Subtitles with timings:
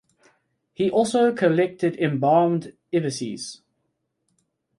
[0.73, 3.61] He also collected embalmed ibises.